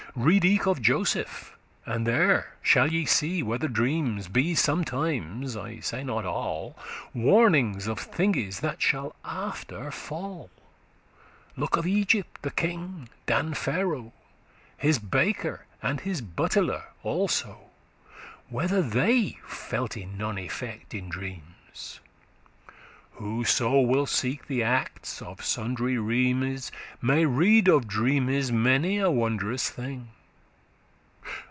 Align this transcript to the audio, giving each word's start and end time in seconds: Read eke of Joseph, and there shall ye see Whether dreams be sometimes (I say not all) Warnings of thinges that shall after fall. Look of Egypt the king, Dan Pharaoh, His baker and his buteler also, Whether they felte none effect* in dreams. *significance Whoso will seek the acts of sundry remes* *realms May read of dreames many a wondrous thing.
Read 0.13 0.43
eke 0.43 0.67
of 0.67 0.81
Joseph, 0.81 1.55
and 1.85 2.05
there 2.05 2.57
shall 2.61 2.91
ye 2.91 3.05
see 3.05 3.41
Whether 3.41 3.69
dreams 3.69 4.27
be 4.27 4.53
sometimes 4.55 5.55
(I 5.55 5.79
say 5.79 6.03
not 6.03 6.25
all) 6.25 6.77
Warnings 7.13 7.87
of 7.87 7.97
thinges 7.97 8.59
that 8.59 8.81
shall 8.81 9.15
after 9.23 9.89
fall. 9.89 10.49
Look 11.55 11.77
of 11.77 11.87
Egypt 11.87 12.41
the 12.41 12.51
king, 12.51 13.07
Dan 13.25 13.53
Pharaoh, 13.53 14.11
His 14.75 14.99
baker 14.99 15.65
and 15.81 16.01
his 16.01 16.21
buteler 16.21 16.87
also, 17.03 17.69
Whether 18.49 18.81
they 18.81 19.37
felte 19.47 20.05
none 20.05 20.37
effect* 20.37 20.93
in 20.93 21.07
dreams. 21.07 21.45
*significance 21.71 21.99
Whoso 23.25 23.81
will 23.81 24.05
seek 24.07 24.47
the 24.47 24.63
acts 24.63 25.21
of 25.21 25.43
sundry 25.45 25.95
remes* 25.95 26.71
*realms 26.71 26.71
May 27.03 27.25
read 27.25 27.67
of 27.67 27.85
dreames 27.85 28.51
many 28.51 28.97
a 28.97 29.11
wondrous 29.11 29.69
thing. 29.69 30.07